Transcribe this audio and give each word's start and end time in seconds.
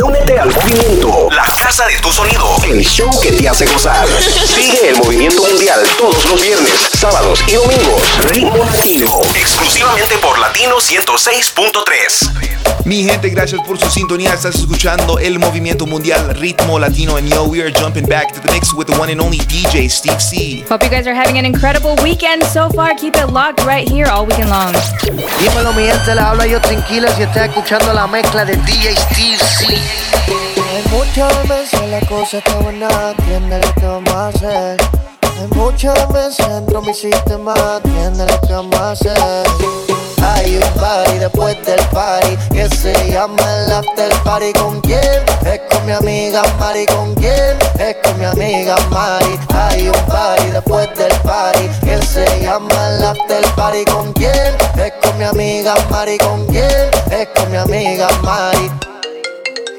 Únete 0.00 0.38
al 0.38 0.50
movimiento. 0.50 1.28
La 1.72 1.78
casa 1.78 1.90
de 1.90 2.02
tu 2.02 2.12
sonido. 2.12 2.54
El 2.64 2.84
show 2.84 3.08
que 3.22 3.32
te 3.32 3.48
hace 3.48 3.64
gozar. 3.64 4.06
Sigue 4.54 4.90
el 4.90 4.96
movimiento 4.96 5.42
mundial 5.42 5.80
todos 5.96 6.22
los 6.26 6.42
viernes, 6.42 6.70
sábados 6.92 7.42
y 7.48 7.52
domingos. 7.52 8.02
Ritmo 8.24 8.58
Latino. 8.58 9.18
Exclusivamente 9.34 10.18
por 10.18 10.38
Latino 10.38 10.76
106.3. 10.76 12.84
Mi 12.84 13.04
gente, 13.04 13.30
gracias 13.30 13.62
por 13.66 13.80
su 13.80 13.88
sintonía. 13.88 14.34
Estás 14.34 14.56
escuchando 14.56 15.18
el 15.18 15.38
movimiento 15.38 15.86
mundial 15.86 16.34
Ritmo 16.34 16.78
Latino. 16.78 17.16
And 17.16 17.32
yo, 17.32 17.44
we 17.44 17.62
are 17.62 17.72
jumping 17.72 18.06
back 18.06 18.34
to 18.34 18.40
the 18.40 18.52
mix 18.52 18.74
with 18.74 18.86
the 18.86 18.98
one 18.98 19.10
and 19.10 19.22
only 19.22 19.38
DJ 19.38 19.88
Steve 19.88 20.20
C. 20.20 20.66
Hope 20.68 20.84
you 20.84 20.90
guys 20.90 21.06
are 21.06 21.14
having 21.14 21.38
an 21.38 21.46
incredible 21.46 21.96
weekend 22.02 22.44
so 22.44 22.68
far. 22.68 22.94
Keep 22.96 23.16
it 23.16 23.30
locked 23.30 23.64
right 23.64 23.88
here 23.88 24.08
all 24.08 24.26
weekend 24.26 24.50
long. 24.50 24.74
Dímelo, 25.40 25.72
mi 25.72 25.86
gente, 25.86 26.14
la 26.14 26.32
habla 26.32 26.46
yo 26.46 26.60
tranquila 26.60 27.08
si 27.16 27.22
está 27.22 27.46
escuchando 27.46 27.94
la 27.94 28.06
mezcla 28.06 28.44
de 28.44 28.56
DJ 28.56 28.94
Steve 28.94 29.38
C. 29.38 30.41
Muchas 30.92 31.48
veces 31.48 31.88
la 31.88 32.00
cosa 32.00 32.38
está 32.38 32.54
buena, 32.56 32.88
entiende 33.16 33.58
lo 33.58 33.74
que 33.74 33.86
vamos 33.86 34.14
a 34.14 34.28
hacer. 34.28 34.76
Hay 35.40 35.48
muchas 35.56 36.12
veces 36.12 36.46
dentro 36.46 36.82
mi 36.82 36.92
sistema, 36.92 37.54
entiende 37.82 38.26
lo 38.26 38.40
que 38.46 38.52
vamos 38.52 38.78
a 38.78 38.90
hacer. 38.90 39.46
Hay 40.22 40.56
un 40.56 40.80
party 40.80 41.18
después 41.18 41.56
del 41.64 41.80
party 41.86 42.36
que 42.52 42.68
se 42.76 43.10
llama 43.10 43.42
el 43.64 43.72
after 43.72 44.12
party. 44.22 44.52
¿Con 44.52 44.80
quién? 44.82 45.24
Es 45.46 45.60
con 45.70 45.86
mi 45.86 45.92
amiga 45.92 46.42
Mari. 46.60 46.84
¿Con 46.86 47.14
quién? 47.14 47.56
Es 47.78 47.96
con 48.04 48.18
mi 48.18 48.26
amiga 48.26 48.76
Mari. 48.90 49.38
Hay 49.54 49.88
un 49.88 50.06
party 50.06 50.50
después 50.50 50.88
del 50.96 51.12
party 51.22 51.68
que 51.84 52.02
se 52.02 52.26
llama 52.42 52.88
el 52.90 53.04
after 53.04 53.44
party. 53.56 53.84
¿Con 53.86 54.12
quién? 54.12 54.54
Es 54.76 54.92
con 55.02 55.16
mi 55.18 55.24
amiga 55.24 55.74
Mari. 55.90 56.18
¿Con 56.18 56.46
quién? 56.46 56.90
Es 57.10 57.28
con 57.34 57.50
mi 57.50 57.56
amiga 57.56 58.08
Mari. 58.22 58.70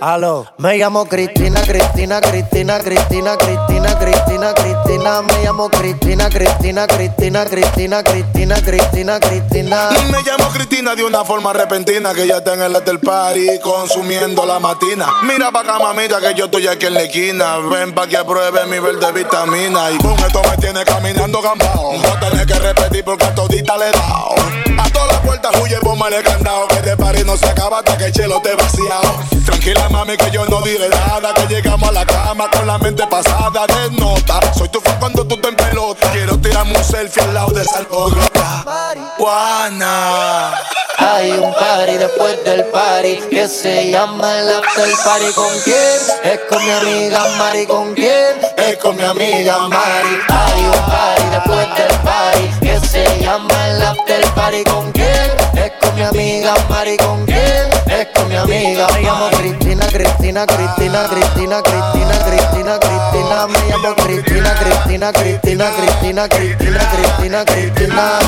Aló, 0.06 0.46
me 0.58 0.78
llamo 0.78 1.06
Cristina, 1.06 1.62
Cristina, 1.62 2.20
Cristina, 2.20 2.78
Cristina, 2.78 3.38
Cristina, 3.38 3.98
Cristina, 3.98 4.54
Cristina, 4.54 5.22
me 5.22 5.46
llamo 5.46 5.70
Cristina, 5.70 6.28
Cristina, 6.28 6.86
Cristina, 6.86 7.46
Cristina, 7.46 8.04
Cristina, 8.04 8.56
Cristina, 8.62 9.20
Cristina. 9.22 9.90
Me 10.12 10.22
llamo 10.24 10.50
Cristina 10.50 10.94
de 10.94 11.06
una 11.06 11.24
forma 11.24 11.54
repentina 11.54 12.14
que 12.14 12.28
ya 12.28 12.40
está 12.40 12.54
en 12.54 12.64
el 12.64 12.76
hotel 12.76 13.00
party 13.00 13.48
consumiendo 13.64 14.46
la 14.46 14.60
matina. 14.60 15.08
Mira 15.24 15.54
pa' 15.54 15.62
acá, 15.62 15.80
mamita, 15.80 16.20
que 16.20 16.34
yo 16.34 16.46
estoy 16.46 16.68
aquí 16.68 16.88
en 16.88 16.96
la 16.96 17.04
esquina. 17.04 17.60
Ven 17.60 17.96
pa' 17.96 18.06
que 18.06 18.18
apruebe 18.18 18.66
mi 18.66 18.80
verde 18.80 19.10
vitamina. 19.14 19.90
Y 19.90 19.98
con 20.00 20.20
esto 20.20 20.42
me 20.52 20.58
tiene 20.58 20.84
caminando 20.84 21.42
gambao. 21.42 21.94
No 21.94 22.20
tenés 22.20 22.46
que 22.46 22.60
repetir 22.60 23.06
porque 23.06 23.24
a 23.24 23.34
todita 23.34 23.78
le 23.78 23.88
he 23.88 23.92
dado. 23.94 24.73
Todas 24.94 25.12
las 25.12 25.22
puertas 25.22 25.52
huye, 25.62 25.78
bomba 25.80 26.08
el 26.10 26.24
candado. 26.24 26.68
Que 26.68 26.82
de 26.82 26.96
party 26.96 27.24
no 27.24 27.36
se 27.36 27.48
acaba 27.48 27.80
hasta 27.80 27.98
que 27.98 28.06
el 28.06 28.12
chelo 28.12 28.42
te 28.42 28.56
vaciado. 28.56 29.20
Tranquila, 29.46 29.90
mami, 29.90 30.16
que 30.18 30.32
yo 30.32 30.46
no 30.46 30.62
diré 30.62 30.90
nada. 30.90 31.34
Que 31.34 31.48
llegamos 31.48 31.90
a 31.90 31.92
la 31.92 32.06
cama 32.06 32.50
con 32.52 32.68
la 32.68 32.78
mente 32.78 33.06
pasada 33.08 33.66
de 33.68 33.92
nota. 33.98 34.40
Soy 34.54 34.70
tu 34.70 34.80
fan 34.80 35.00
cuando 35.00 35.26
tú 35.26 35.38
te 35.38 35.48
selfie 36.84 37.24
al 37.24 37.34
lado 37.34 37.52
de. 37.52 37.64
Juana. 39.18 40.52
Hay 40.98 41.32
un 41.32 41.54
party 41.54 41.98
después 41.98 42.44
del 42.44 42.66
party 42.66 43.18
que 43.30 43.48
se 43.48 43.92
llama 43.92 44.40
el 44.40 44.50
after 44.50 44.90
party. 45.04 45.34
¿Con 45.34 45.60
quién? 45.64 46.00
Es 46.24 46.40
con 46.50 46.64
mi 46.64 46.72
amiga 46.72 47.26
Mari. 47.38 47.66
¿Con 47.66 47.94
quién? 47.94 48.40
Es 48.58 48.78
con 48.78 48.96
mi 48.96 49.04
amiga 49.04 49.58
Mari. 49.68 50.20
Hay 50.30 50.66
un 50.66 50.92
party 50.92 51.24
después 51.32 51.68
del 51.78 52.00
party 52.00 52.60
que 52.62 52.80
se 52.88 53.20
llama 53.22 53.70
el 53.70 53.82
after 53.82 54.26
party. 54.36 54.64
¿Con 54.64 54.92
quién? 54.92 55.32
Es 55.56 55.72
con 55.82 55.96
mi 55.96 56.04
amiga 56.04 56.54
Mari. 56.70 56.98
¿Con 56.98 57.26
quién? 57.26 57.73
Es 57.88 58.08
con 58.14 58.28
mi 58.28 58.36
amiga. 58.36 58.88
Me 58.94 59.02
llamo 59.02 59.30
Cristina, 59.30 59.86
Cristina, 59.88 60.46
Cristina, 60.46 61.08
Cristina, 61.08 61.62
Cristina, 61.62 62.16
Cristina, 62.26 62.80
Cristina. 62.80 63.48
Me 63.48 63.60
llamo 63.70 63.96
Cristina, 63.96 64.54
Cristina, 64.56 65.12
Cristina, 65.12 65.72
Cristina, 65.72 66.28
Cristina, 66.28 66.80
Cristina, 66.92 67.46
Cristina. 67.46 68.20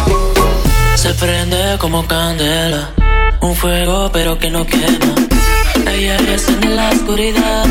Se 0.95 1.13
prende 1.13 1.77
como 1.79 2.05
candela, 2.07 2.89
un 3.41 3.55
fuego 3.55 4.09
pero 4.11 4.37
que 4.37 4.49
no 4.49 4.65
quema. 4.65 5.15
Ella 5.87 6.17
es 6.33 6.47
en 6.47 6.75
la 6.75 6.89
oscuridad, 6.89 7.65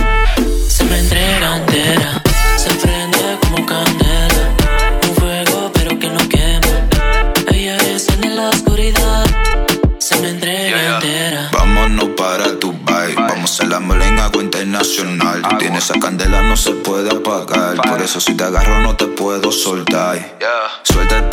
esa 15.84 16.00
candela, 16.00 16.41
no 16.41 16.56
se 16.56 16.71
puede 16.71 17.11
apagar. 17.11 17.77
Por 17.77 18.00
eso 18.00 18.19
si 18.19 18.34
te 18.34 18.45
agarro 18.45 18.81
no 18.81 18.97
te 18.97 19.05
puedo 19.05 19.53
soltar. 19.53 20.39
Suéltate 20.83 21.24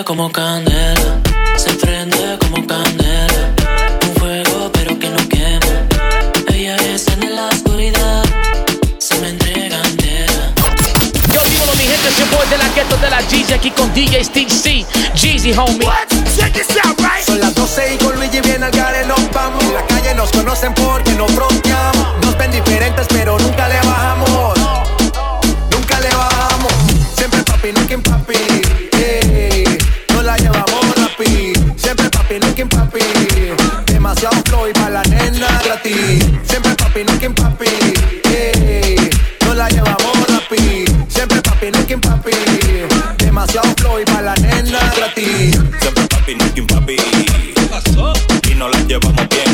prende 0.00 0.04
como 0.04 0.32
candela, 0.32 1.20
se 1.56 1.72
prende 1.74 2.38
como 2.40 2.66
candela. 2.66 3.54
Un 4.06 4.14
fuego 4.16 4.70
pero 4.72 4.98
que 4.98 5.08
no 5.08 5.28
quema. 5.28 6.54
Ella 6.54 6.76
es 6.76 7.06
en 7.08 7.34
la 7.34 7.48
oscuridad, 7.48 8.24
se 8.98 9.18
me 9.18 9.28
entrega 9.30 9.82
entera. 9.84 10.54
Yo 11.34 11.40
dímelo 11.42 11.72
mi 11.74 11.84
gente, 11.84 12.10
soy 12.12 12.24
boy 12.30 12.48
de 12.48 12.58
la 12.58 12.68
gueto 12.68 12.96
de 12.96 13.10
la 13.10 13.20
Jeezy 13.22 13.52
aquí 13.52 13.70
con 13.70 13.92
DJ 13.92 14.24
Steve 14.24 14.50
C. 14.50 14.86
Jeezy 15.14 15.52
homie. 15.52 15.88
Son 17.26 17.40
las 17.40 17.54
12 17.54 17.94
y 17.94 17.99
papi. 42.30 43.24
Demasiado 43.24 43.68
flow 43.76 44.00
y 44.00 44.04
para 44.04 44.22
la 44.22 44.34
nena 44.36 44.78
gratis. 44.96 45.58
Siempre 45.80 46.06
papi, 46.08 46.34
nunca 46.34 46.74
papi. 46.74 46.96
Y 48.50 48.54
nos 48.54 48.70
la 48.72 48.80
llevamos 48.86 49.28
bien 49.28 49.49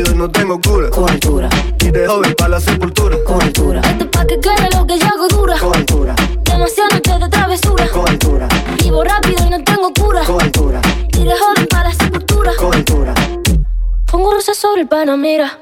Rápido 0.00 0.14
y 0.14 0.18
no 0.18 0.30
tengo 0.30 0.58
cura. 0.60 0.88
Cobertura. 0.88 1.48
Y 1.80 1.90
de 1.90 2.06
joven 2.06 2.34
para 2.34 2.48
la 2.50 2.60
sepultura. 2.60 3.16
Cobertura. 3.22 3.80
Esto 3.80 4.04
es 4.04 4.10
pa' 4.10 4.24
que 4.24 4.40
quede 4.40 4.68
lo 4.74 4.86
que 4.86 4.98
yo 4.98 5.06
hago 5.06 5.28
dura. 5.28 5.58
Cobertura. 5.58 6.14
Demasiadas 6.44 6.94
noches 6.94 7.20
de 7.20 7.28
travesura. 7.28 7.88
Cobertura. 7.88 8.48
Vivo 8.82 9.04
rápido 9.04 9.46
y 9.46 9.50
no 9.50 9.62
tengo 9.62 9.92
cura. 9.92 10.22
Cobertura. 10.24 10.80
Y 11.12 11.24
de 11.24 11.32
joven 11.36 11.66
para 11.68 11.90
la 11.90 11.94
sepultura. 11.94 12.52
Cobertura. 12.56 13.14
Pongo 14.10 14.32
rosas 14.32 14.56
sobre 14.56 14.82
el 14.82 14.88
Panamera. 14.88 15.58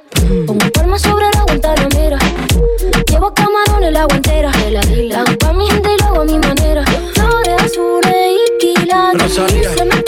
Pongo 0.46 0.70
palmas 0.72 1.02
sobre 1.02 1.24
la 1.34 1.42
Guantanamera. 1.42 2.18
Llevo 3.10 3.34
camarones 3.34 3.92
la 3.92 4.04
guantera. 4.04 4.52
La 4.70 5.20
hago 5.22 5.36
pa' 5.38 5.52
mi 5.52 5.68
gente 5.68 5.88
y 5.94 6.00
lo 6.00 6.06
hago 6.06 6.20
a 6.20 6.24
mi 6.24 6.38
manera. 6.38 6.84
Flores 7.14 7.62
azules 7.64 8.36
y 8.36 8.58
quilates. 8.58 9.32
Se 9.34 9.84
me 9.84 10.02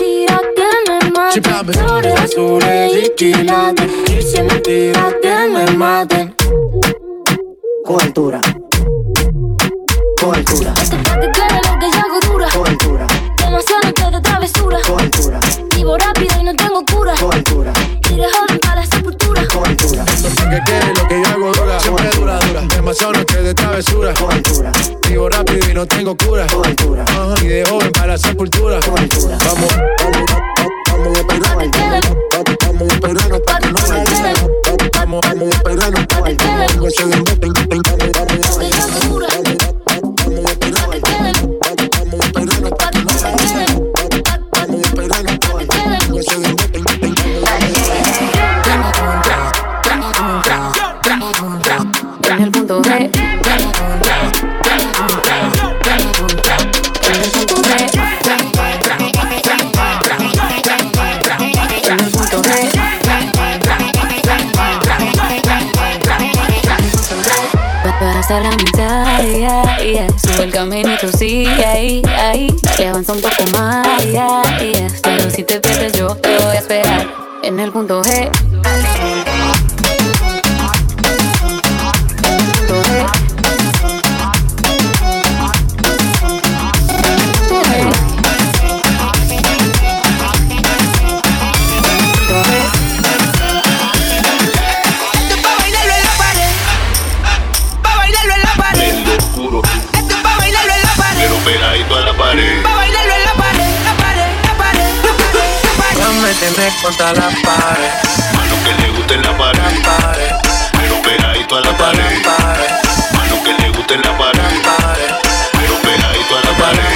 tira 1.32 1.62
mate. 1.62 1.78
Flores 1.78 2.20
azules 2.20 3.04
y 3.04 3.10
quilates. 3.16 3.90
Y 4.08 4.22
si 4.22 4.36
es 4.36 4.44
mentira 4.44 5.14
que 5.22 5.48
me 5.48 5.70
maten. 5.76 6.34
Cobertura. 7.84 8.40
Cobertura. 10.20 10.74
Este 10.80 10.96
que 10.96 11.32
quede 11.32 11.60
lo 11.64 11.78
que 11.78 11.90
yo 11.90 11.98
hago 11.98 12.20
dura. 12.32 12.48
Cobertura. 12.52 13.06
Demasiado 13.36 13.82
noche 13.84 14.10
de 14.10 14.20
travesura. 14.20 14.78
Cobertura. 14.86 15.40
Vivo 15.74 15.98
rápido 15.98 16.40
y 16.40 16.44
no 16.44 16.54
tengo 16.54 16.84
cura. 16.84 17.14
Cobertura. 17.20 17.72
De 17.72 18.26
joven 18.28 18.58
para 18.60 18.80
la 18.80 18.86
sepultura. 18.86 19.46
Cobertura. 19.48 20.04
que 20.04 20.60
quiere 20.66 20.94
lo 20.94 21.08
que 21.08 21.22
yo 21.22 21.28
hago 21.28 21.52
dura. 21.52 21.80
Siempre 21.80 22.10
dura, 22.10 22.38
dura. 22.38 22.60
Demasiado 22.62 23.12
noche 23.14 23.42
de 23.42 23.54
travesura. 23.54 24.14
Cobertura. 24.14 24.72
Vivo 25.08 25.28
rápido 25.28 25.70
y 25.70 25.74
no 25.74 25.86
tengo 25.86 26.16
cura. 26.16 26.46
Hasta 68.30 68.48
la 68.48 68.56
mitad, 68.56 69.22
yeah, 69.24 69.78
yeah. 69.82 70.18
Sube 70.18 70.44
el 70.44 70.52
caminito, 70.52 71.08
sigue 71.08 71.64
ahí, 71.64 72.02
ahí. 72.16 72.54
Dale, 72.62 72.88
avanza 72.88 73.12
un 73.12 73.20
poco 73.20 73.42
más, 73.52 74.04
yeah, 74.04 74.42
yeah. 74.60 74.88
Pero 75.02 75.30
si 75.30 75.42
te 75.42 75.60
pierdes, 75.60 75.94
yo 75.94 76.14
te 76.14 76.36
voy 76.36 76.56
a 76.56 76.58
esperar 76.60 77.08
en 77.42 77.58
el. 77.58 77.70
Punto 77.72 78.02
G. 78.02 78.30
contra 106.90 107.12
la 107.12 107.28
pared. 107.44 107.92
Mano 108.34 108.56
que 108.64 108.82
le 108.82 108.88
guste 108.90 109.16
la 109.18 109.36
pared. 109.36 109.60
pared. 109.84 110.32
Pero 110.72 111.02
pegadito 111.02 111.56
a 111.56 111.60
la 111.60 111.76
pared. 111.76 112.02
Mano 113.14 113.44
que 113.44 113.62
le 113.62 113.70
guste 113.70 113.94
en 113.94 114.02
la 114.02 114.18
pared. 114.18 114.42
Pero 115.52 115.74
pegadito 115.82 116.36
a 116.36 116.40
la 116.46 116.52
pared. 116.58 116.90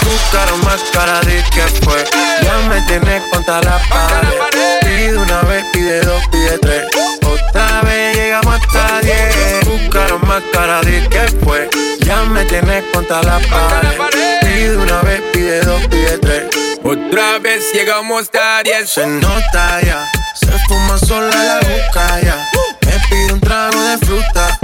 Tu 0.00 0.36
cara 0.36 0.52
más 0.64 0.82
cara 0.92 1.20
de 1.20 1.44
que 1.54 1.62
fue. 1.84 2.04
Ya 2.42 2.58
me 2.68 2.80
tienes 2.82 3.22
contra 3.30 3.60
la 3.62 3.78
pared. 3.88 4.80
Pide 4.80 5.16
una 5.16 5.42
vez, 5.42 5.64
pide 5.72 6.00
dos, 6.00 6.22
pide 6.32 6.58
tres. 6.58 6.84
Otra 7.22 7.82
vez 7.82 8.16
llegamos 8.16 8.54
hasta 8.54 9.00
diez. 9.00 9.60
Tu 9.60 9.90
cara 9.90 10.18
más 10.26 10.42
cara 10.52 10.80
de 10.80 11.08
que 11.08 11.28
fue. 11.44 11.70
Ya 12.00 12.24
me 12.24 12.44
tienes 12.46 12.82
contra 12.92 13.22
la 13.22 13.38
pared. 13.38 14.40
Pide 14.40 14.76
una 14.76 15.00
vez, 15.02 15.22
pide 15.32 15.60
dos, 15.60 15.80
pide 15.82 15.88
tres. 15.88 15.97
Otra 16.88 17.38
vez 17.38 17.70
llegamos 17.74 18.30
diez. 18.64 18.88
Se 18.88 19.06
nota 19.06 19.78
ya. 19.82 20.10
Se 20.34 20.50
fuma 20.66 20.96
sola 20.96 21.36
la 21.44 21.56
boca 21.56 22.18
ya. 22.22 22.48
Me 22.86 22.98
pide 23.10 23.34
un 23.34 23.40
trago 23.40 23.78
de 23.78 23.98
fruta. 23.98 24.58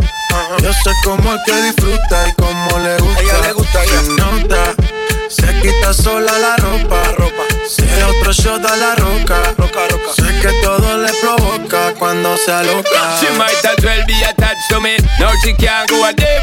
Yo 0.62 0.72
sé 0.72 0.90
cómo 1.04 1.34
es 1.34 1.40
que 1.44 1.62
disfruta 1.62 2.26
y 2.26 2.32
cómo 2.32 2.78
le 2.78 2.96
gusta. 2.96 3.20
Ella 3.20 3.38
le 3.42 3.52
gusta, 3.52 3.84
se 3.84 4.02
nota. 4.14 4.74
Se 5.28 5.60
quita 5.60 5.92
sola 5.92 6.32
la 6.38 6.56
ropa. 6.56 7.02
ropa. 7.18 7.42
Se 7.68 8.04
otro 8.04 8.32
shot 8.32 8.64
a 8.64 8.74
la 8.74 8.94
roca. 8.94 9.42
roca, 9.58 9.80
roca. 9.90 10.14
Sé 10.16 10.40
que 10.40 10.48
todo 10.62 10.96
le 10.96 11.12
provoca 11.20 11.92
cuando 11.98 12.38
se 12.38 12.52
aloca. 12.52 13.20
She 13.20 13.28
might 13.36 13.62
as 13.62 13.84
well 13.84 14.02
be 14.06 14.14
attached 14.22 14.70
to 14.70 14.80
me. 14.80 14.96
Now 15.20 15.32
she 15.42 15.52
can't 15.52 15.90
go 15.90 16.02
a 16.02 16.12
day 16.14 16.33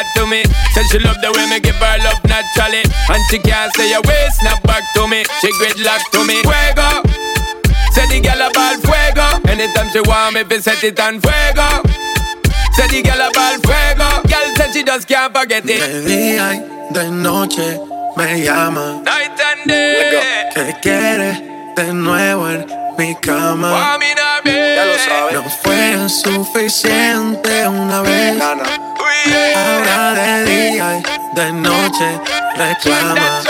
without 0.00 0.14
to 0.16 0.26
me. 0.26 0.42
Said 0.72 0.86
she 0.90 0.98
love 0.98 1.16
the 1.20 1.32
way 1.32 1.46
me 1.50 1.60
give 1.60 1.76
her 1.76 1.98
love 2.04 2.20
naturally. 2.24 2.82
And 3.08 3.22
she 3.28 3.38
can't 3.38 3.72
stay 3.74 3.92
away, 3.92 4.26
snap 4.40 4.62
back 4.62 4.82
to 4.94 5.06
me. 5.06 5.24
She 5.40 5.48
gridlock 5.52 6.02
to 6.12 6.24
me. 6.24 6.42
Fuego. 6.42 7.02
Say 7.92 8.06
the 8.08 8.20
girl 8.20 8.48
about 8.48 8.80
fuego. 8.80 9.26
Anytime 9.50 9.90
she 9.92 10.00
want 10.00 10.34
me, 10.34 10.44
fi 10.44 10.58
set 10.60 10.82
it 10.84 11.00
on 11.00 11.20
fuego. 11.20 11.82
Say 12.72 12.86
the 12.88 13.02
girl 13.02 13.28
about 13.28 13.60
fuego. 13.64 14.08
Girl 14.28 14.48
said 14.56 14.72
she 14.72 14.82
just 14.84 15.08
can't 15.08 15.34
forget 15.36 15.64
De 15.64 15.74
it. 15.74 16.06
día 16.06 16.54
y 16.54 16.92
de 16.94 17.10
noche 17.10 17.78
me 18.16 18.42
llama. 18.44 19.02
Night 19.02 19.38
and 19.40 19.68
day. 19.68 20.50
Que 20.54 20.74
quiere 20.80 21.59
de 21.84 21.94
nuevo 21.94 22.50
en 22.50 22.66
mi 22.98 23.14
cama. 23.16 23.98
Ya 24.44 24.84
lo 24.84 24.98
sabes. 24.98 25.34
No 25.34 25.50
fue 25.62 26.08
suficiente 26.08 27.66
una 27.68 28.02
vez. 28.02 28.42
Ahora 29.56 30.12
de 30.12 30.44
día 30.44 30.98
y 30.98 31.36
de 31.36 31.52
noche 31.52 32.20
reclama. 32.56 33.42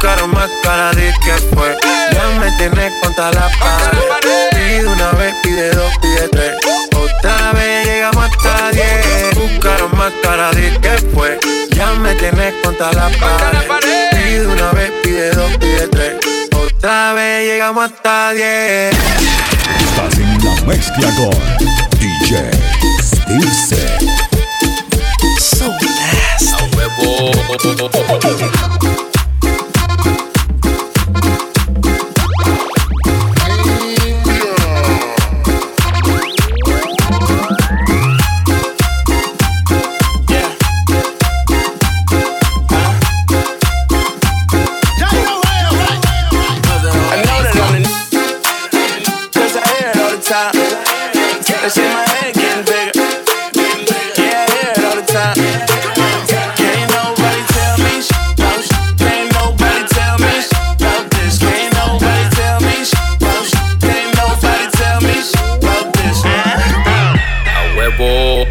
Cara 0.00 0.26
más 0.28 0.50
cara 0.62 0.92
de 0.92 1.12
que 1.24 1.32
fue. 1.54 1.76
Ya 2.12 2.28
me 2.38 2.52
tienes 2.52 2.92
contra 3.02 3.32
la 3.32 3.48
pared. 3.58 3.98
Pide 4.52 4.86
una 4.86 5.10
vez, 5.12 5.34
pide 5.42 5.70
dos, 5.70 5.92
pide 6.00 6.28
tres. 6.28 6.52
Otra 6.94 7.52
vez 7.52 7.86
llegamos 7.86 8.24
hasta 8.26 8.70
diez. 8.70 9.30
Tu 9.32 9.60
cara 9.60 9.86
más 9.96 10.12
cara 10.22 10.50
de 10.52 10.78
que 10.80 10.98
fue. 11.12 11.40
Ya 11.70 11.94
me 11.94 12.14
tienes 12.14 12.54
contra 12.62 12.92
la 12.92 13.08
pared. 13.18 13.87
Pide 14.38 14.46
una 14.46 14.70
vez, 14.70 14.92
pide 15.02 15.30
dos, 15.32 15.50
pide 15.58 15.88
tres. 15.88 16.14
Otra 16.56 17.12
vez 17.12 17.44
llegamos 17.44 17.90
hasta 17.90 18.32
diez. 18.34 18.94
Estás 19.80 20.16
en 20.16 20.44
la 20.44 20.54
mezcla 20.62 21.08
con 21.16 21.34
DJ 21.98 22.48
C. 23.50 23.76
So 25.40 25.74
nasty. 28.00 29.07
That 51.68 51.74
shit 51.74 51.84
in 51.84 51.92
my 51.92 52.00
head 52.08 52.32
getting 52.34 52.64
bigger. 52.64 52.96
Yeah, 54.16 54.40
I 54.40 54.48
hear 54.56 54.72
it 54.72 54.80
all 54.88 54.96
the 54.96 55.04
time. 55.04 55.36
Can't 56.56 56.88
nobody 56.96 57.44
tell 57.52 57.76
me 57.84 58.00
sh- 58.00 58.08
no 58.40 58.48
sh- 58.64 58.72
Can't 58.96 59.28
nobody 59.36 59.84
tell 59.92 60.16
me 60.16 60.32
sh- 60.40 60.48
about 60.80 61.12
this. 61.12 61.36
Can't 61.36 61.68
nobody 61.76 62.24
tell 62.32 62.56
me 62.64 62.72
sh- 62.88 62.96
no 63.20 63.44
sh- 63.44 63.52
Can't 63.84 64.16
nobody 64.16 64.64
tell 64.80 64.96
me 65.04 65.20
sh- 65.20 65.36
about 65.60 65.92
this. 65.92 66.24
A 66.24 67.60
huevo. 67.76 68.48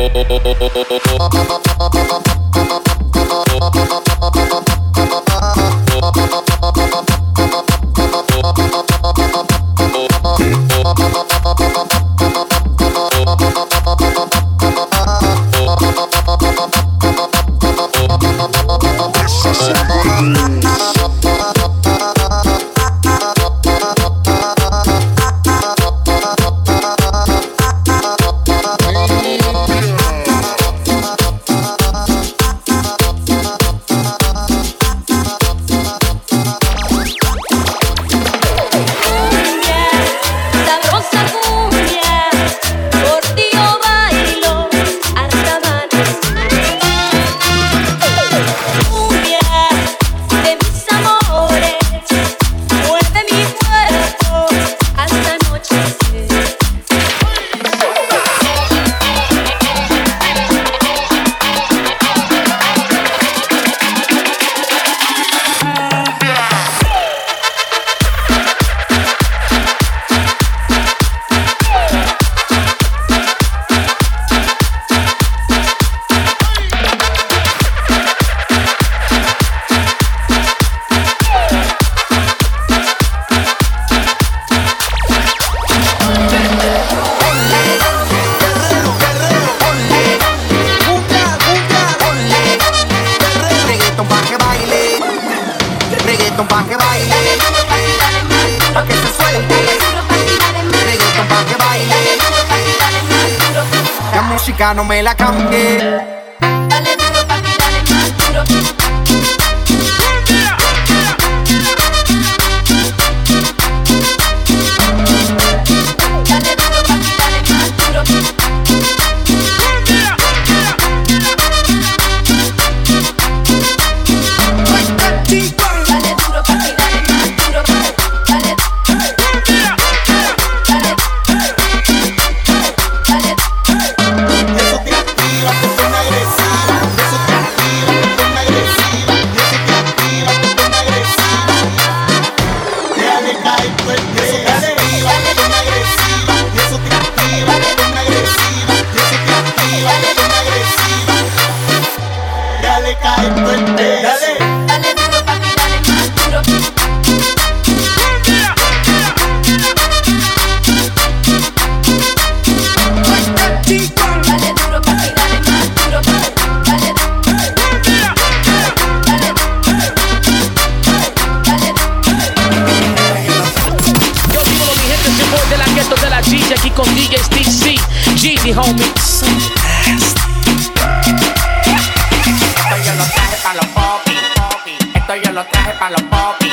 Esto 184.96 185.16
yo 185.16 185.32
lo 185.32 185.46
traje 185.46 185.74
pa' 185.80 185.90
los 185.92 186.02
popis. 186.02 186.50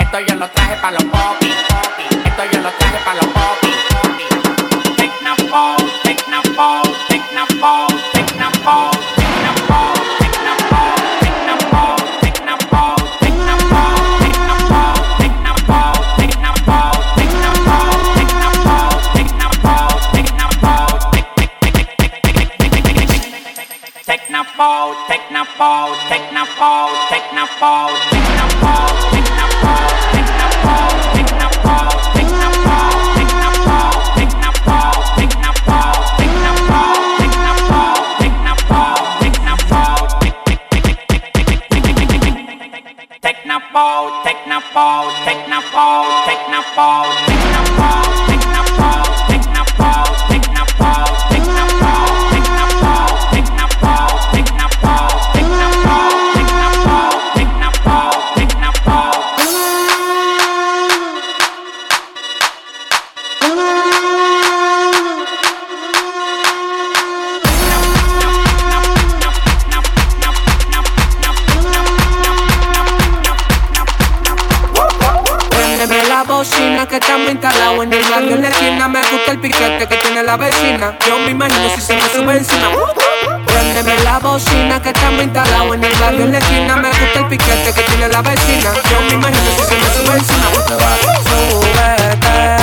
Esto 0.00 0.18
yo 0.26 0.34
lo 0.34 0.48
traje 0.50 0.76
pa' 0.82 0.90
technopole, 25.88 25.96
technopole, 26.08 26.92
technopole, 27.08 27.96
fall. 28.60 29.19
Que 76.90 76.96
estamos 76.96 77.30
instalados 77.30 77.84
en 77.84 77.92
el 77.92 78.02
barrio 78.10 78.34
en 78.34 78.42
la 78.42 78.48
esquina. 78.48 78.88
Me 78.88 78.98
gusta 78.98 79.30
el 79.30 79.38
piquete 79.38 79.86
que 79.86 79.96
tiene 79.96 80.24
la 80.24 80.36
vecina. 80.36 80.98
Yo 81.06 81.18
me 81.18 81.30
imagino 81.30 81.70
si 81.76 81.80
se 81.80 81.94
me 81.94 82.02
sube 82.08 82.36
encima. 82.36 82.68
Préndeme 83.46 83.96
la 84.02 84.18
bocina 84.18 84.82
que 84.82 84.88
estamos 84.88 85.22
instalados 85.22 85.72
en 85.76 85.84
el 85.84 85.94
barrio 85.96 86.24
en 86.24 86.32
la 86.32 86.38
esquina. 86.38 86.76
Me 86.76 86.88
gusta 86.88 87.20
el 87.20 87.26
piquete 87.28 87.72
que 87.72 87.82
tiene 87.82 88.08
la 88.08 88.22
vecina. 88.22 88.72
Yo 88.90 89.00
me 89.02 89.12
imagino 89.12 89.50
si 89.56 89.62
se 89.66 89.76
me 89.76 89.86
sube 89.94 90.16
encima. 90.18 90.46
Súbete. 91.50 92.60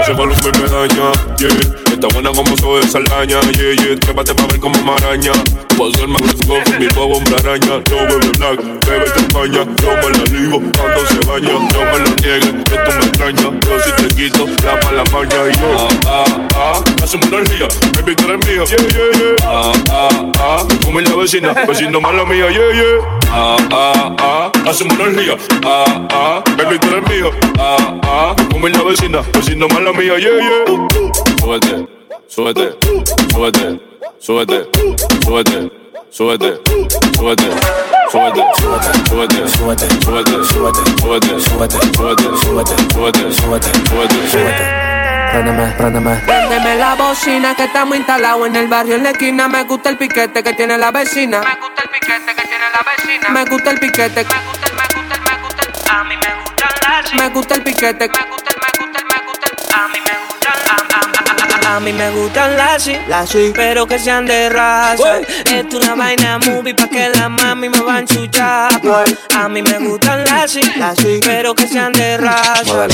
Ese 0.00 0.12
volumen 0.12 0.52
me 0.62 0.68
daña, 0.68 1.12
yeah. 1.38 1.89
Está 2.02 2.14
buena 2.14 2.32
como 2.32 2.56
soy 2.56 2.80
de 2.80 2.88
saldaña, 2.88 3.42
yeah, 3.42 3.74
yeah. 3.76 4.00
Trépate 4.00 4.34
pa' 4.34 4.46
ver 4.46 4.58
como 4.58 4.80
maraña. 4.84 5.32
Ser 5.96 6.08
más 6.08 6.22
agresivo 6.22 6.56
con 6.64 6.78
mi 6.78 6.86
huevo, 6.86 7.16
hombre 7.16 7.36
araña. 7.36 7.82
No 7.90 7.96
bebe 8.08 8.30
black, 8.38 8.60
bebe 8.86 9.04
champaña. 9.14 9.64
Yo 9.82 9.90
me 9.96 10.08
la 10.16 10.24
ligo 10.32 10.62
cuando 10.78 11.06
se 11.08 11.18
baña. 11.28 11.52
No 11.52 11.80
me 11.90 11.98
lo 11.98 12.10
niegues, 12.22 12.54
que 12.64 12.76
tú 12.76 12.90
me 12.90 13.04
extrañas. 13.04 13.52
Yo 13.66 13.80
si 13.80 13.92
te 14.02 14.14
quito 14.14 14.46
la 14.64 14.76
mala 14.82 15.04
maña 15.12 15.48
y 15.50 15.58
yo, 15.58 15.76
ah, 15.76 15.88
ah, 16.06 16.48
ah. 16.56 16.84
Hacemos 17.02 17.26
energía, 17.28 17.68
baby, 17.94 18.16
tú 18.16 18.24
eres 18.30 18.46
mía, 18.46 18.64
yeah, 18.64 18.78
yeah, 18.78 19.18
yeah. 19.18 19.36
Ah, 19.44 19.72
ah, 19.90 20.32
ah. 20.38 20.66
Come 20.84 21.02
la 21.02 21.14
vecina, 21.16 21.52
vecino 21.52 22.00
mala 22.00 22.24
mía, 22.24 22.50
yeah, 22.50 22.72
yeah. 22.72 23.20
Ah, 23.30 23.56
ah, 23.72 24.16
ah. 24.18 24.52
Hacemos 24.66 24.98
energía, 24.98 25.36
ah, 25.64 26.06
ah. 26.12 26.44
Baby, 26.56 26.78
tú 26.78 26.88
eres 26.88 27.08
mía, 27.10 27.30
ah, 27.58 28.00
ah. 28.04 28.36
Come 28.50 28.70
la 28.70 28.82
vecina, 28.84 29.20
vecino 29.34 29.68
mala 29.68 29.92
mía, 29.92 30.18
yeah, 30.18 30.38
yeah. 30.38 31.10
Súbete, 31.40 31.86
súbete, 32.30 32.78
súbete, 33.32 33.80
súbete, 34.20 34.70
súbete, 35.24 35.70
súbete, 36.10 36.60
súbete, 37.18 37.50
súbete, 38.08 38.46
súbete, 38.60 38.94
súbete, 39.08 39.48
súbete, 39.48 39.48
súbete, 39.50 40.28
súbete, 40.30 41.40
súbete, 41.40 41.80
súbete, 41.82 42.26
súbete, 42.30 43.32
súbete, 43.32 43.70
súbete, 43.88 44.28
súbete. 44.30 44.64
Préndeme, 45.32 45.66
préndeme. 45.76 46.16
Préndeme 46.26 46.76
la 46.76 46.94
bocina 46.94 47.54
que 47.56 47.64
estamos 47.64 47.96
instalados 47.96 48.46
en 48.46 48.56
el 48.56 48.68
barrio 48.68 48.94
en 48.94 49.02
la 49.02 49.10
esquina. 49.10 49.48
Me 49.48 49.64
gusta 49.64 49.90
el 49.90 49.98
piquete 49.98 50.42
que 50.42 50.52
tiene 50.54 50.78
la 50.78 50.92
vecina. 50.92 51.40
Me 51.40 51.54
gusta 51.60 51.82
el 51.82 51.90
piquete 51.90 52.34
que 52.34 52.48
tiene 52.48 52.64
la 52.72 52.82
vecina. 52.90 53.28
Me 53.30 53.44
gusta 53.44 53.70
el 53.70 53.80
piquete. 53.80 54.24
Me 54.24 54.40
gusta 54.46 54.66
el, 54.66 54.74
me 54.74 54.82
gusta 54.94 55.14
el, 55.14 55.22
me 55.22 55.42
gusta 55.42 55.62
el. 55.62 55.96
A 55.96 56.04
mí 56.04 56.16
me 56.16 56.34
gusta 56.42 57.10
el 57.10 57.16
Me 57.16 57.28
gusta 57.28 57.54
el 57.54 57.62
piquete. 57.62 58.08
Me 58.08 58.30
gusta 58.30 58.39
a, 61.76 61.80
mí 61.80 61.92
me 61.92 62.10
gustan 62.10 62.56
las 62.56 62.86
las 63.08 63.36
pero 63.54 63.86
que 63.86 63.98
sean 63.98 64.26
de 64.26 64.48
raza. 64.48 65.20
Esto 65.20 65.78
es 65.78 65.84
una 65.84 65.94
vaina 65.94 66.38
movie 66.38 66.74
pa' 66.74 66.88
que 66.88 67.10
la 67.10 67.28
mami 67.28 67.68
me 67.68 67.80
va 67.80 67.96
a 67.96 67.98
enchuchar. 68.00 68.80
A 69.34 69.48
mí 69.48 69.62
me 69.62 69.78
gustan 69.78 70.24
las 70.24 70.54
las 70.76 70.98
pero 71.24 71.54
que 71.54 71.66
sean 71.66 71.92
de 71.92 72.16
raza. 72.16 72.88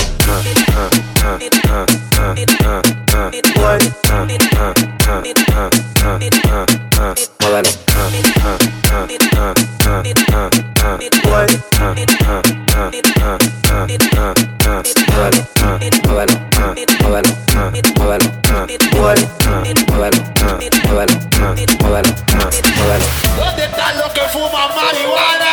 ¿Dónde 23.38 23.64
están 23.64 23.98
los 23.98 24.10
que 24.12 24.20
fuman 24.32 24.70
marihuana? 24.74 25.52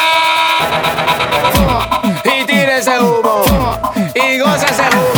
Y 2.26 2.46
tire 2.46 2.80
ese 2.80 3.00
humo. 3.00 3.44
Y 4.16 4.40
goza 4.40 4.66
ese 4.66 4.98
humo. 4.98 5.13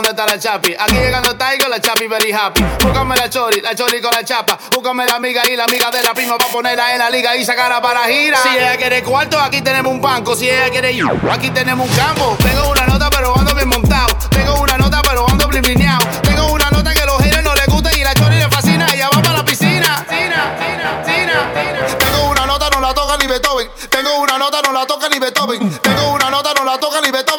Dónde 0.00 0.10
está 0.10 0.26
la 0.26 0.38
Chapi? 0.38 0.74
Aquí 0.78 0.94
llegan 0.94 1.22
los 1.22 1.36
Tigers, 1.36 1.68
la 1.68 1.80
Chapi 1.80 2.06
very 2.06 2.32
happy. 2.32 2.62
Búscame 2.80 3.16
la 3.16 3.28
Chori, 3.28 3.60
la 3.60 3.74
Chori 3.74 4.00
con 4.00 4.10
la 4.12 4.24
chapa. 4.24 4.58
Búscame 4.72 5.04
la 5.04 5.16
amiga 5.16 5.42
y 5.48 5.56
la 5.56 5.64
amiga 5.64 5.90
de 5.90 6.02
la 6.02 6.14
prima 6.14 6.38
para 6.38 6.50
ponerla 6.50 6.92
en 6.92 6.98
la 6.98 7.10
liga 7.10 7.36
y 7.36 7.44
sacarla 7.44 7.82
para 7.82 8.04
gira. 8.04 8.38
Si 8.42 8.48
ella 8.56 8.76
quiere 8.76 9.02
cuarto, 9.02 9.38
aquí 9.38 9.60
tenemos 9.60 9.92
un 9.92 10.00
banco. 10.00 10.34
Si 10.34 10.48
ella 10.48 10.70
quiere 10.70 10.94
yo, 10.94 11.06
aquí 11.30 11.50
tenemos 11.50 11.88
un 11.88 11.96
campo. 11.96 12.36
Tengo 12.42 12.70
una 12.70 12.86
nota, 12.86 13.10
pero 13.10 13.38
ando 13.38 13.54
bien 13.54 13.68
montado. 13.68 14.16
Tengo 14.30 14.60
una 14.60 14.78
nota, 14.78 15.02
pero 15.02 15.28
ando 15.28 15.46
blineado. 15.48 16.06
Tengo 16.22 16.52
una 16.52 16.70
nota 16.70 16.94
que 16.94 17.00
a 17.00 17.06
los 17.06 17.18
haters 17.18 17.44
no 17.44 17.54
les 17.54 17.66
gusta 17.66 17.94
y 17.94 18.02
la 18.02 18.14
Chori 18.14 18.36
le 18.36 18.48
fascina. 18.48 18.86
Ella 18.94 19.10
va 19.14 19.22
para 19.22 19.36
la 19.38 19.44
piscina. 19.44 20.04
Tina, 20.08 20.56
tina, 20.56 21.02
tina. 21.04 21.98
Tengo 21.98 22.30
una 22.30 22.46
nota, 22.46 22.70
no 22.70 22.80
la 22.80 22.94
toca 22.94 23.16
ni 23.18 23.26
Beethoven. 23.26 23.68
Tengo 23.90 24.18
una 24.20 24.38
nota, 24.38 24.62
no 24.62 24.72
la 24.72 24.86
toca 24.86 25.08
ni 25.10 25.18
Beethoven. 25.18 25.78
Tengo 25.80 26.12
una 26.12 26.30
nota, 26.30 26.54
no 26.54 26.64
la 26.64 26.78
toca 26.78 27.00
ni 27.02 27.10
Beethoven. 27.10 27.30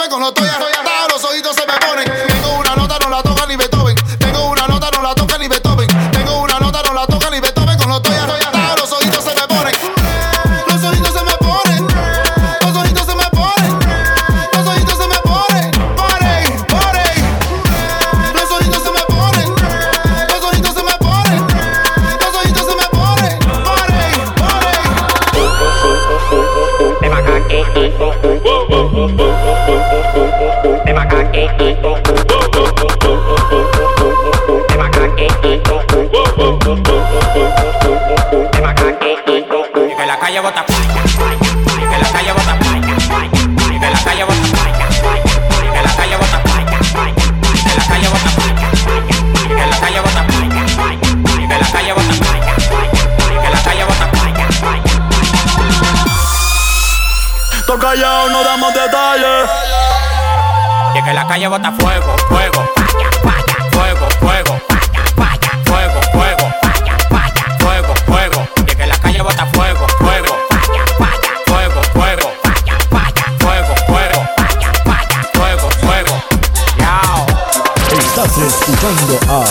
Escuchando 78.81 79.19
a 79.29 79.45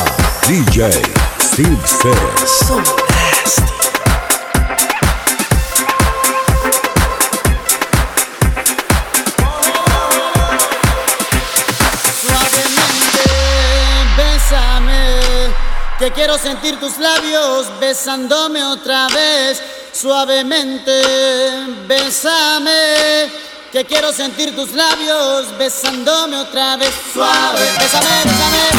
DJ 0.49 0.91
Steve 1.41 1.79
bésame, 14.17 15.55
que 15.99 16.11
quiero 16.11 16.37
sentir 16.37 16.81
tus 16.81 16.99
labios 16.99 17.69
besándome 17.79 18.65
otra 18.65 19.07
vez. 19.09 19.63
Suavemente, 19.93 21.03
bésame, 21.87 23.31
que 23.71 23.85
quiero 23.85 24.13
sentir 24.13 24.57
tus 24.57 24.73
labios 24.73 25.57
besándome 25.57 26.37
otra 26.37 26.77
vez. 26.77 26.91
Suave, 27.13 27.61
bésame, 27.79 28.09
bésame, 28.25 28.70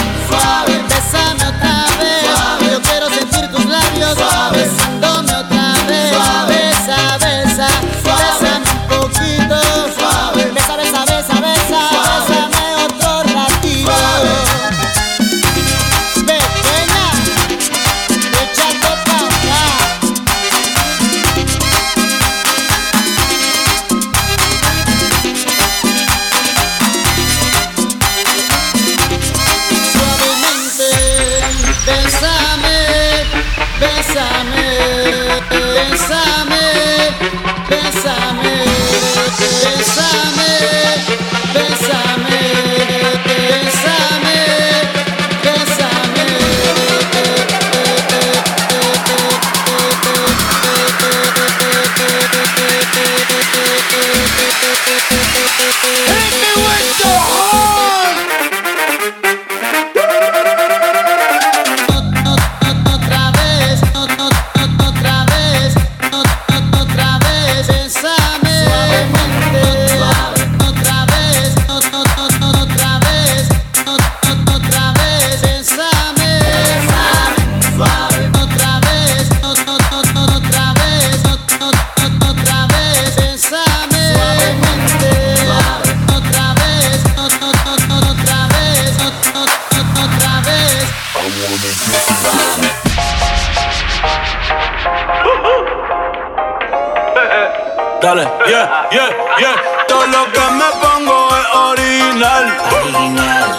Dale, 98.01 98.25
yeah, 98.49 98.89
yeah, 98.91 99.09
yeah. 99.37 99.55
Todo 99.87 100.07
lo 100.07 100.25
que 100.31 100.41
me 100.57 100.65
pongo 100.81 101.29
es 101.37 101.45
original. 101.53 102.45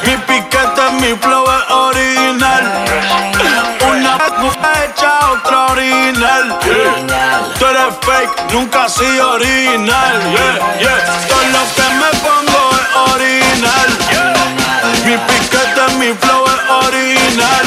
Mi 0.05 0.17
piquete, 0.27 0.91
mi 1.01 1.15
flow 1.23 1.45
es 1.47 1.71
original. 1.71 2.65
Una 3.89 4.19
mujer 4.39 4.91
hecha 4.91 5.13
otra 5.31 5.67
original. 5.67 6.59
Tú 7.59 7.67
eres 7.67 7.95
fake, 8.03 8.53
nunca 8.53 8.85
has 8.87 8.95
sido 8.95 9.35
original. 9.35 10.19
Yeah, 10.35 10.57
yeah. 10.81 10.99
Todo 11.29 11.45
lo 11.55 11.63
que 11.77 11.87
me 12.03 12.11
pongo 12.27 12.61
es 12.75 12.87
original. 13.15 13.89
Mi 15.07 15.17
piquete, 15.17 15.62
mi 15.99 16.13
flow 16.15 16.45
es 16.47 16.87
original. 16.87 17.65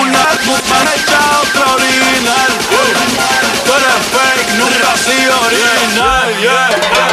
Una 0.00 0.24
mujer 0.44 0.88
hecha 0.94 1.20
otra 1.40 1.74
original. 1.74 2.50
Tú 3.64 3.72
eres 3.72 4.02
fake, 4.12 4.50
nunca 4.58 4.92
has 4.92 5.00
sido 5.00 5.40
original. 5.40 6.28
Yeah, 6.40 7.11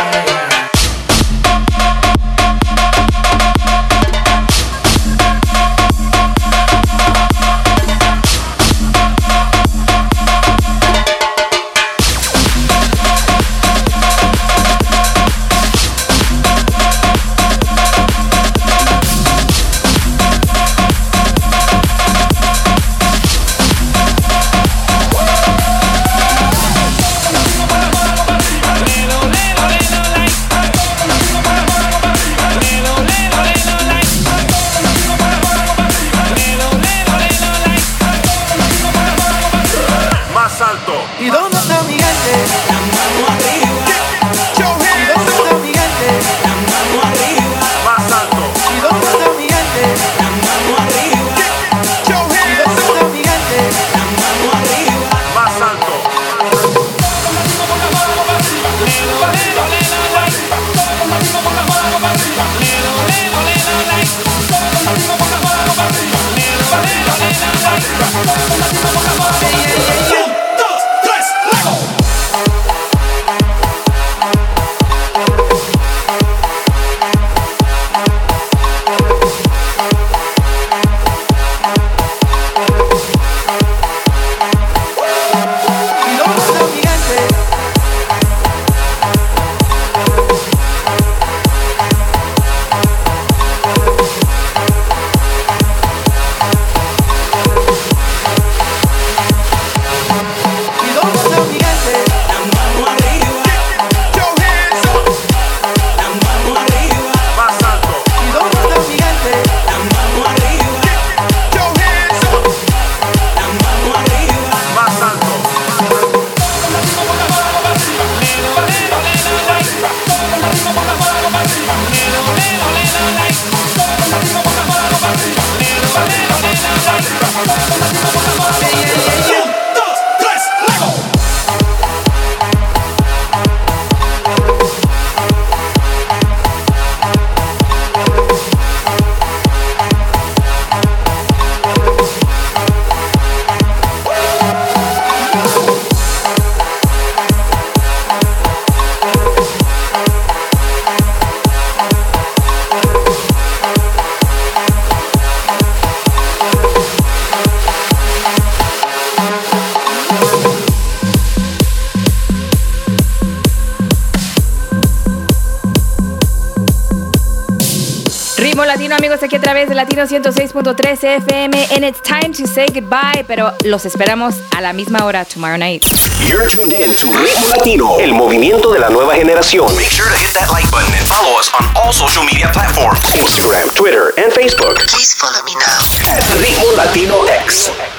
a 169.39 169.41
través 169.41 169.69
de 169.69 169.75
Latino 169.75 170.03
106.3 170.03 171.23
FM. 171.23 171.53
And 171.71 171.85
it's 171.85 172.01
time 172.01 172.33
to 172.33 172.45
say 172.45 172.67
goodbye, 172.67 173.23
pero 173.25 173.53
los 173.63 173.85
esperamos 173.85 174.35
a 174.55 174.61
la 174.61 174.73
misma 174.73 175.05
hora 175.05 175.23
tomorrow 175.23 175.57
night. 175.57 175.83
You're 176.27 176.49
tuned 176.49 176.73
in 176.73 176.93
to 176.95 177.07
Ritmo 177.07 177.47
Latino, 177.55 177.99
el 177.99 178.13
movimiento 178.13 178.73
de 178.73 178.79
la 178.79 178.89
nueva 178.89 179.15
generación. 179.15 179.73
Make 179.75 179.89
sure 179.89 180.09
to 180.11 180.17
hit 180.17 180.33
that 180.33 180.51
like 180.51 180.69
button 180.71 180.93
and 180.93 181.07
follow 181.07 181.39
us 181.39 181.49
on 181.53 181.65
all 181.77 181.93
social 181.93 182.23
media 182.25 182.49
platforms. 182.51 182.99
Instagram, 183.15 183.73
Twitter, 183.75 184.11
and 184.17 184.31
Facebook. 184.33 184.75
Please 184.89 185.13
follow 185.13 185.41
me 185.45 185.55
now. 185.55 185.79
At 186.11 186.21
Ritmo 186.41 186.75
Latino 186.75 187.23
X. 187.25 187.98